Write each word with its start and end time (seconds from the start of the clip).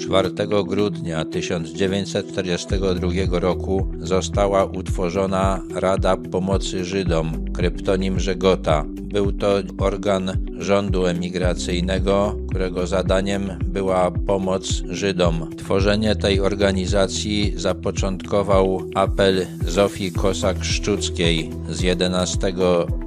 4 0.00 0.30
grudnia 0.66 1.24
1942 1.24 3.40
roku 3.40 3.88
została 3.98 4.64
utworzona 4.64 5.62
Rada 5.74 6.16
Pomocy 6.16 6.84
Żydom, 6.84 7.44
kryptonim 7.52 8.20
Żegota. 8.20 8.84
Był 9.12 9.32
to 9.32 9.54
organ 9.78 10.32
rządu 10.58 11.06
emigracyjnego, 11.06 12.36
którego 12.48 12.86
zadaniem 12.86 13.58
była 13.66 14.10
pomoc 14.10 14.82
Żydom. 14.88 15.50
Tworzenie 15.56 16.16
tej 16.16 16.40
organizacji 16.40 17.52
zapoczątkował 17.56 18.82
apel 18.94 19.46
Zofii 19.66 20.12
Kosak-Szczuckiej 20.12 21.50
z 21.68 21.80
11 21.80 22.52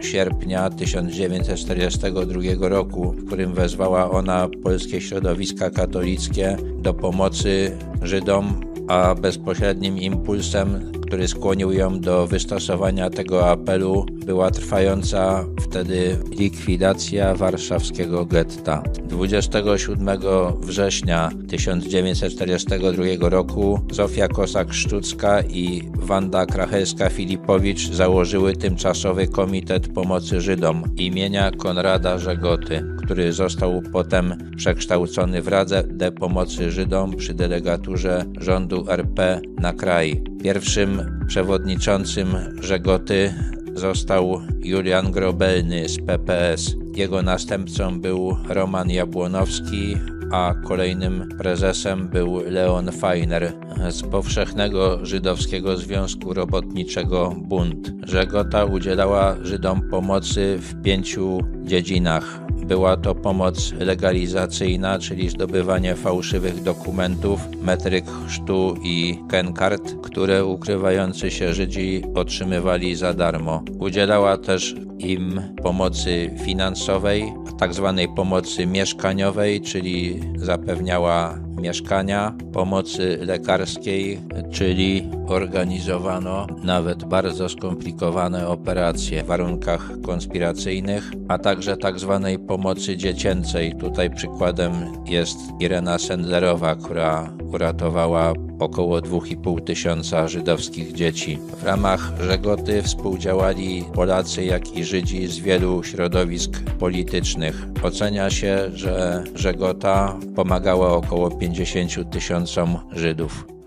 sierpnia 0.00 0.70
1942 0.70 2.68
roku, 2.68 3.12
w 3.12 3.26
którym 3.26 3.54
wezwała 3.54 4.10
ona 4.10 4.48
polskie 4.62 5.00
środowiska 5.00 5.70
katolickie 5.70 6.56
do 6.82 6.94
pomocy 6.94 7.78
Żydom, 8.02 8.67
a 8.88 9.14
bezpośrednim 9.14 9.98
impulsem 9.98 10.98
który 11.08 11.28
skłonił 11.28 11.72
ją 11.72 12.00
do 12.00 12.26
wystosowania 12.26 13.10
tego 13.10 13.50
apelu, 13.50 14.06
była 14.26 14.50
trwająca 14.50 15.44
wtedy 15.60 16.18
likwidacja 16.30 17.34
warszawskiego 17.34 18.26
getta. 18.26 18.82
27 19.04 20.18
września 20.60 21.30
1942 21.48 23.28
roku 23.28 23.80
Zofia 23.92 24.28
Kosak-Szczucka 24.28 25.42
i 25.50 25.82
Wanda 25.94 26.44
Krachelska-Filipowicz 26.46 27.92
założyły 27.92 28.56
tymczasowy 28.56 29.26
Komitet 29.26 29.88
Pomocy 29.88 30.40
Żydom 30.40 30.82
imienia 30.96 31.50
Konrada 31.50 32.18
Żegoty, 32.18 32.84
który 33.08 33.32
został 33.32 33.82
potem 33.92 34.34
przekształcony 34.56 35.42
w 35.42 35.48
Radę 35.48 36.12
Pomocy 36.20 36.70
Żydom 36.70 37.16
przy 37.16 37.34
delegaturze 37.34 38.24
rządu 38.40 38.84
RP 38.88 39.40
na 39.58 39.72
kraj. 39.72 40.22
Pierwszym 40.42 41.20
przewodniczącym 41.26 42.28
Żegoty 42.60 43.34
został 43.74 44.40
Julian 44.62 45.12
Grobelny 45.12 45.88
z 45.88 45.98
PPS. 46.06 46.76
Jego 46.96 47.22
następcą 47.22 48.00
był 48.00 48.36
Roman 48.48 48.90
Jabłonowski, 48.90 49.96
a 50.32 50.54
kolejnym 50.64 51.28
prezesem 51.38 52.08
był 52.08 52.40
Leon 52.46 52.92
Feiner 52.92 53.52
z 53.90 54.02
Powszechnego 54.02 55.06
Żydowskiego 55.06 55.76
Związku 55.76 56.34
Robotniczego 56.34 57.34
Bund. 57.36 57.92
Żegota 58.06 58.64
udzielała 58.64 59.36
Żydom 59.42 59.82
pomocy 59.90 60.58
w 60.60 60.82
pięciu 60.82 61.38
dziedzinach 61.64 62.47
była 62.68 62.96
to 62.96 63.14
pomoc 63.14 63.72
legalizacyjna, 63.72 64.98
czyli 64.98 65.28
zdobywanie 65.28 65.94
fałszywych 65.94 66.62
dokumentów, 66.62 67.40
metryk 67.62 68.04
chrztu 68.26 68.74
i 68.82 69.18
kenkart, 69.28 69.94
które 70.02 70.44
ukrywający 70.44 71.30
się 71.30 71.54
Żydzi 71.54 72.02
otrzymywali 72.14 72.94
za 72.96 73.14
darmo. 73.14 73.62
Udzielała 73.78 74.38
też 74.38 74.74
im 74.98 75.42
pomocy 75.62 76.30
finansowej, 76.44 77.32
tak 77.58 77.74
zwanej 77.74 78.08
pomocy 78.08 78.66
mieszkaniowej, 78.66 79.60
czyli 79.60 80.20
zapewniała 80.36 81.38
mieszkania, 81.60 82.34
pomocy 82.52 83.18
lekarskiej, 83.20 84.20
czyli 84.50 85.10
organizowano 85.26 86.46
nawet 86.62 87.04
bardzo 87.04 87.48
skomplikowane 87.48 88.48
operacje 88.48 89.22
w 89.22 89.26
warunkach 89.26 89.90
konspiracyjnych, 90.02 91.10
a 91.28 91.38
także 91.38 91.76
tak 91.76 91.98
zwanej 91.98 92.38
pomocy 92.58 92.96
dziecięcej. 92.96 93.74
Tutaj 93.74 94.10
przykładem 94.10 94.72
jest 95.06 95.38
Irena 95.60 95.98
Sendlerowa, 95.98 96.76
która 96.76 97.32
uratowała 97.52 98.32
około 98.58 98.98
2,5 98.98 99.64
tysiąca 99.64 100.28
żydowskich 100.28 100.92
dzieci. 100.92 101.38
W 101.60 101.64
ramach 101.64 102.12
Żegoty 102.20 102.82
współdziałali 102.82 103.84
Polacy, 103.94 104.44
jak 104.44 104.76
i 104.76 104.84
Żydzi 104.84 105.26
z 105.26 105.38
wielu 105.38 105.82
środowisk 105.82 106.60
politycznych. 106.78 107.66
Ocenia 107.82 108.30
się, 108.30 108.70
że 108.72 109.24
Żegota 109.34 110.18
pomagała 110.36 110.92
około 110.92 111.30
50 111.30 112.10
tysiącom 112.10 112.78
Żydów. 112.92 113.57